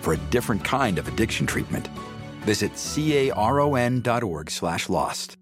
[0.00, 1.88] for a different kind of addiction treatment.
[2.46, 5.36] Visit caron.org slash lost.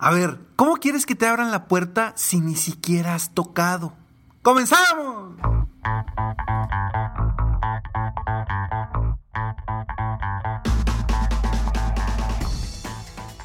[0.00, 3.94] A ver, ¿cómo quieres que te abran la puerta si ni siquiera has tocado?
[4.42, 5.57] ¡Comenzamos!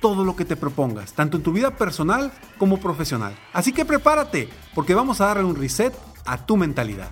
[0.00, 3.36] todo lo que te propongas, tanto en tu vida personal como profesional.
[3.52, 7.10] Así que prepárate, porque vamos a darle un reset a tu mentalidad.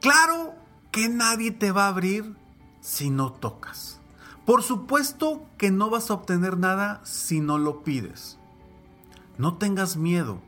[0.00, 0.54] Claro
[0.90, 2.36] que nadie te va a abrir
[2.80, 4.00] si no tocas.
[4.44, 8.38] Por supuesto que no vas a obtener nada si no lo pides.
[9.38, 10.42] No tengas miedo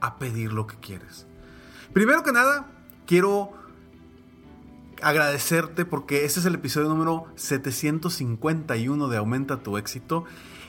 [0.00, 1.26] a pedir lo que quieres.
[1.92, 2.66] Primero que nada,
[3.06, 3.52] quiero
[5.02, 10.24] agradecerte porque este es el episodio número 751 de Aumenta tu éxito.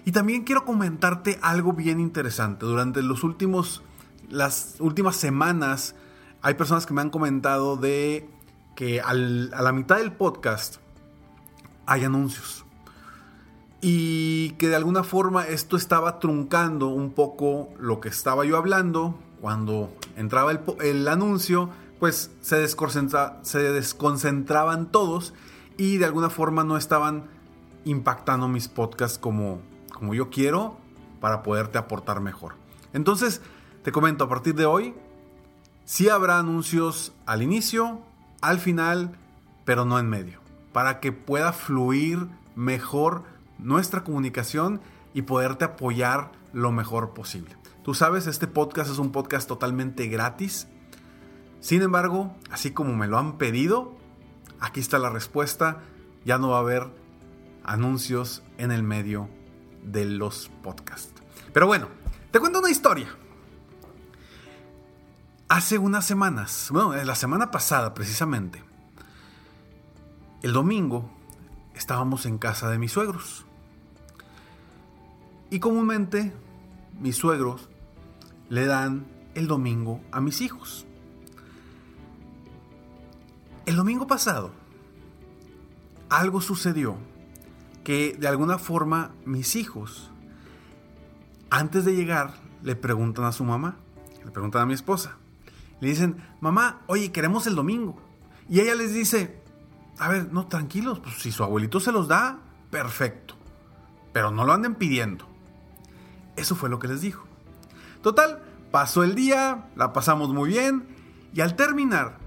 [0.06, 2.66] Y también quiero comentarte algo bien interesante.
[2.66, 3.84] Durante los últimos,
[4.30, 5.96] las últimas semanas
[6.41, 8.28] hay personas que me han comentado de
[8.75, 10.78] que a la mitad del podcast
[11.86, 12.66] hay anuncios.
[13.81, 19.16] Y que de alguna forma esto estaba truncando un poco lo que estaba yo hablando.
[19.40, 21.70] Cuando entraba el, el anuncio,
[22.02, 25.34] pues se, desconcentraban todos
[25.78, 27.26] y de alguna forma no estaban
[27.86, 29.62] impactando mis podcasts como,
[29.94, 30.78] como yo quiero
[31.20, 32.56] para poderte aportar mejor.
[32.94, 33.44] Entonces,
[33.84, 34.96] te comento, a partir de hoy,
[35.86, 38.02] sí habrá anuncios al inicio,
[38.42, 39.16] al final,
[39.64, 40.40] pero no en medio,
[40.74, 43.26] para que pueda fluir mejor
[43.60, 44.82] nuestra comunicación
[45.14, 47.56] y poderte apoyar lo mejor posible.
[47.84, 50.68] Tú sabes, este podcast es un podcast totalmente gratis
[51.62, 53.96] sin embargo, así como me lo han pedido,
[54.60, 55.84] aquí está la respuesta.
[56.26, 56.88] Ya no va a haber
[57.64, 59.30] anuncios en el medio
[59.84, 61.14] de los podcasts.
[61.54, 61.88] Pero bueno,
[62.32, 63.16] te cuento una historia.
[65.50, 68.64] Hace unas semanas, bueno, la semana pasada precisamente,
[70.42, 71.12] el domingo
[71.76, 73.46] estábamos en casa de mis suegros.
[75.52, 76.34] Y comúnmente
[77.00, 77.70] mis suegros
[78.50, 79.06] le dan
[79.36, 80.88] el domingo a mis hijos.
[83.66, 84.52] El domingo pasado,
[86.10, 86.98] algo sucedió
[87.84, 90.10] que de alguna forma mis hijos,
[91.50, 92.34] antes de llegar,
[92.64, 93.78] le preguntan a su mamá,
[94.26, 95.18] le preguntan a mi esposa,
[95.80, 98.02] le dicen, mamá, oye, queremos el domingo.
[98.50, 99.42] Y ella les dice,
[100.00, 102.40] a ver, no, tranquilos, pues si su abuelito se los da,
[102.72, 103.36] perfecto,
[104.12, 105.28] pero no lo anden pidiendo.
[106.36, 107.26] Eso fue lo que les dijo.
[108.02, 110.88] Total, pasó el día, la pasamos muy bien,
[111.34, 112.21] y al terminar,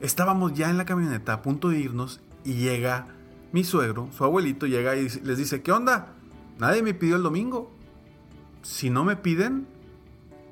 [0.00, 3.08] Estábamos ya en la camioneta a punto de irnos y llega
[3.52, 6.12] mi suegro, su abuelito, llega y les dice, ¿qué onda?
[6.58, 7.70] Nadie me pidió el domingo.
[8.62, 9.66] Si no me piden,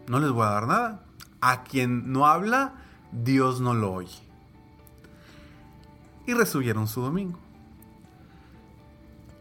[0.09, 1.05] no les voy a dar nada.
[1.41, 2.75] A quien no habla,
[3.13, 4.23] Dios no lo oye.
[6.27, 7.39] Y resubieron su domingo.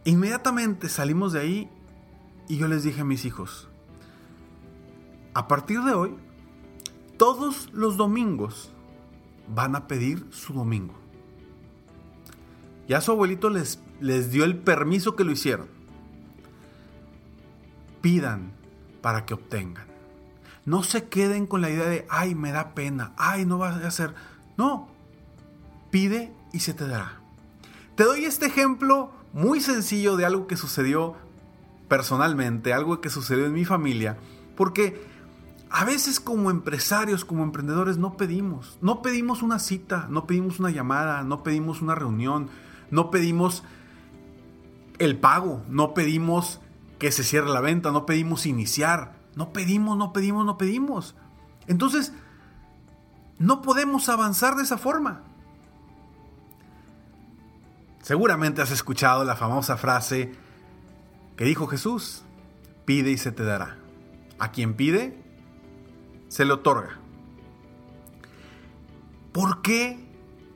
[0.04, 1.70] Inmediatamente salimos de ahí
[2.50, 3.70] y yo les dije a mis hijos,
[5.34, 6.16] a partir de hoy,
[7.18, 8.73] todos los domingos
[9.48, 10.94] van a pedir su domingo.
[12.88, 15.68] Ya su abuelito les, les dio el permiso que lo hicieron.
[18.02, 18.52] Pidan
[19.02, 19.88] para que obtengan.
[20.66, 23.88] No se queden con la idea de, ay, me da pena, ay, no vas a
[23.88, 24.14] hacer.
[24.58, 24.88] No,
[25.92, 27.20] pide y se te dará.
[27.96, 31.16] Te doy este ejemplo muy sencillo de algo que sucedió
[31.88, 34.18] personalmente, algo que sucedió en mi familia,
[34.56, 35.06] porque
[35.76, 38.78] a veces como empresarios, como emprendedores, no pedimos.
[38.80, 42.52] No pedimos una cita, no pedimos una llamada, no pedimos una reunión,
[42.92, 43.64] no pedimos
[45.00, 46.62] el pago, no pedimos
[47.00, 51.16] que se cierre la venta, no pedimos iniciar, no pedimos, no pedimos, no pedimos.
[51.66, 52.14] Entonces,
[53.40, 55.24] no podemos avanzar de esa forma.
[58.04, 60.36] Seguramente has escuchado la famosa frase
[61.36, 62.22] que dijo Jesús,
[62.86, 63.78] pide y se te dará.
[64.38, 65.23] A quien pide,
[66.34, 66.98] se le otorga.
[69.32, 70.04] ¿Por qué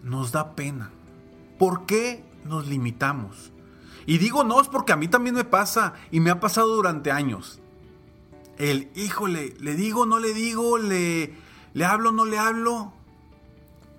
[0.01, 0.89] nos da pena?
[1.59, 3.51] ¿Por qué nos limitamos?
[4.07, 7.11] Y digo no es porque a mí también me pasa y me ha pasado durante
[7.11, 7.59] años.
[8.57, 11.35] El, híjole, le digo, no le digo, le,
[11.75, 12.91] le hablo, no le hablo.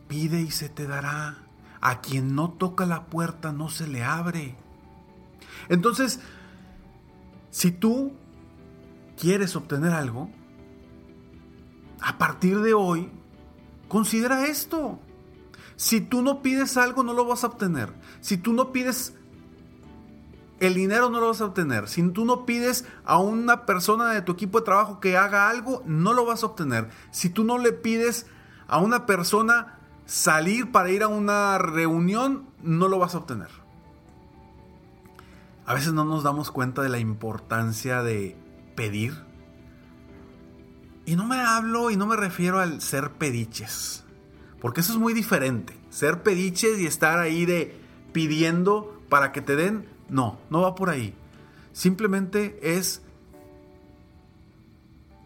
[0.08, 1.44] Pide y se te dará.
[1.81, 4.56] A quien no toca la puerta no se le abre.
[5.69, 6.19] Entonces,
[7.52, 8.14] si tú
[9.16, 10.28] quieres obtener algo,
[12.00, 13.10] a partir de hoy,
[13.88, 14.98] considera esto.
[15.76, 17.92] Si tú no pides algo, no lo vas a obtener.
[18.20, 19.14] Si tú no pides
[20.60, 21.88] el dinero, no lo vas a obtener.
[21.88, 25.82] Si tú no pides a una persona de tu equipo de trabajo que haga algo,
[25.86, 26.88] no lo vas a obtener.
[27.10, 28.26] Si tú no le pides
[28.66, 33.50] a una persona salir para ir a una reunión, no lo vas a obtener.
[35.64, 38.36] A veces no nos damos cuenta de la importancia de
[38.74, 39.27] pedir
[41.08, 44.05] y no me hablo y no me refiero al ser pediches.
[44.60, 45.75] Porque eso es muy diferente.
[45.88, 47.81] Ser pediches y estar ahí de
[48.12, 49.88] pidiendo para que te den.
[50.10, 51.14] No, no va por ahí.
[51.72, 53.00] Simplemente es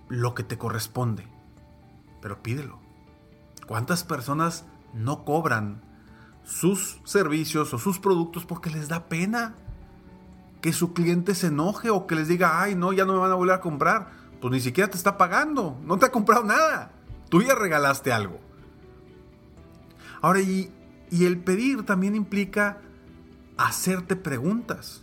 [0.09, 1.27] lo que te corresponde.
[2.21, 2.79] Pero pídelo.
[3.67, 4.65] ¿Cuántas personas
[4.95, 5.83] no cobran
[6.45, 9.57] sus servicios o sus productos porque les da pena
[10.61, 13.33] que su cliente se enoje o que les diga, ay, no, ya no me van
[13.33, 14.22] a volver a comprar?
[14.43, 16.91] Pues ni siquiera te está pagando, no te ha comprado nada.
[17.29, 18.41] Tú ya regalaste algo.
[20.21, 20.75] Ahora, y,
[21.11, 22.79] y el pedir también implica
[23.57, 25.03] hacerte preguntas.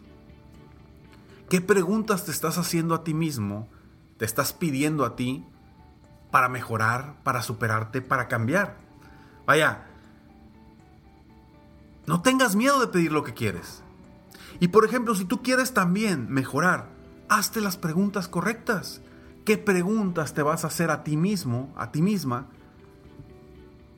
[1.50, 3.70] ¿Qué preguntas te estás haciendo a ti mismo?
[4.18, 5.48] ¿Te estás pidiendo a ti
[6.32, 8.76] para mejorar, para superarte, para cambiar?
[9.46, 9.88] Vaya,
[12.08, 13.84] no tengas miedo de pedir lo que quieres.
[14.60, 16.90] Y por ejemplo, si tú quieres también mejorar,
[17.30, 19.02] hazte las preguntas correctas.
[19.50, 22.46] ¿Qué preguntas te vas a hacer a ti mismo, a ti misma,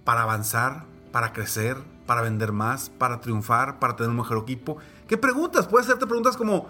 [0.06, 1.76] para avanzar, para crecer,
[2.06, 4.78] para vender más, para triunfar, para tener un mejor equipo?
[5.10, 5.68] ¿Qué preguntas?
[5.68, 6.68] Puedes hacerte preguntas como,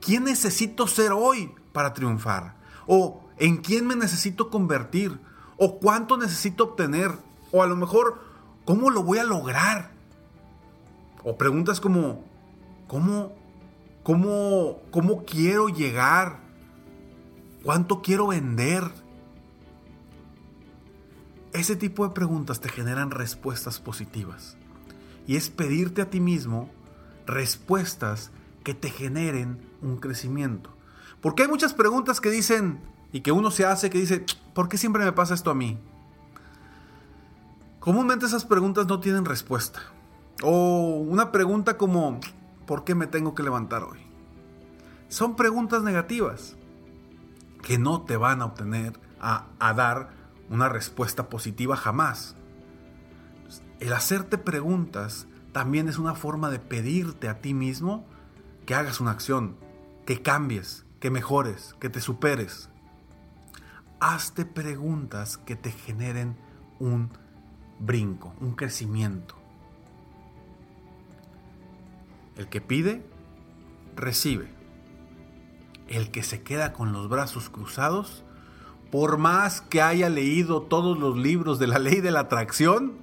[0.00, 2.54] ¿quién necesito ser hoy para triunfar?
[2.86, 5.18] ¿O en quién me necesito convertir?
[5.56, 7.10] ¿O cuánto necesito obtener?
[7.50, 8.20] O a lo mejor,
[8.64, 9.90] ¿cómo lo voy a lograr?
[11.24, 12.22] O preguntas como,
[12.86, 13.32] ¿cómo,
[14.04, 16.45] cómo, cómo quiero llegar
[17.66, 18.84] ¿Cuánto quiero vender?
[21.52, 24.56] Ese tipo de preguntas te generan respuestas positivas.
[25.26, 26.70] Y es pedirte a ti mismo
[27.26, 28.30] respuestas
[28.62, 30.70] que te generen un crecimiento.
[31.20, 32.78] Porque hay muchas preguntas que dicen
[33.10, 34.24] y que uno se hace que dice,
[34.54, 35.76] ¿por qué siempre me pasa esto a mí?
[37.80, 39.80] Comúnmente esas preguntas no tienen respuesta.
[40.40, 42.20] O una pregunta como,
[42.64, 43.98] ¿por qué me tengo que levantar hoy?
[45.08, 46.54] Son preguntas negativas
[47.62, 50.10] que no te van a obtener, a, dar
[50.50, 52.36] una respuesta positiva jamás.
[53.80, 58.06] El hacerte preguntas también es una forma de pedirte a ti mismo
[58.64, 59.56] que hagas una acción,
[60.04, 62.68] que cambies, que mejores, que te superes.
[64.00, 66.36] Hazte preguntas que te generen
[66.78, 67.10] un
[67.78, 69.34] brinco, un crecimiento.
[72.36, 73.04] El que pide,
[73.96, 74.55] recibe
[75.88, 78.24] el que se queda con los brazos cruzados,
[78.90, 82.94] por más que haya leído todos los libros de la ley de la atracción,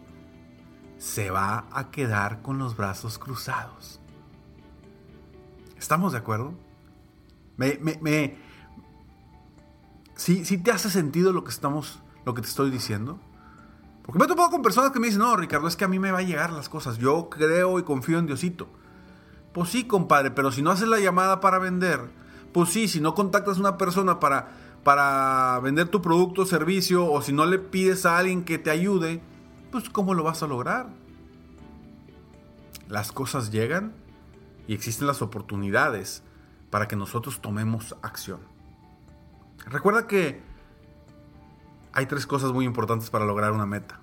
[0.98, 4.00] se va a quedar con los brazos cruzados.
[5.78, 6.54] ¿Estamos de acuerdo?
[7.58, 8.38] Me, me,
[10.16, 13.20] ¿Sí, te hace sentido lo que estamos, lo que te estoy diciendo?
[14.04, 16.00] Porque me he topado con personas que me dicen, no, Ricardo, es que a mí
[16.00, 16.98] me va a llegar las cosas.
[16.98, 18.70] Yo creo y confío en Diosito.
[19.54, 22.10] Pues sí, compadre, pero si no haces la llamada para vender,
[22.54, 24.52] pues sí, si no contactas a una persona para,
[24.84, 28.70] para vender tu producto o servicio, o si no le pides a alguien que te
[28.70, 29.22] ayude,
[29.72, 30.88] pues ¿cómo lo vas a lograr?
[32.88, 33.94] Las cosas llegan
[34.68, 36.24] y existen las oportunidades
[36.70, 38.40] para que nosotros tomemos acción.
[39.66, 40.42] Recuerda que
[41.94, 44.00] hay tres cosas muy importantes para lograr una meta.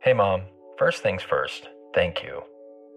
[0.01, 0.41] Hey, Mom.
[0.77, 2.52] First things first, thank you.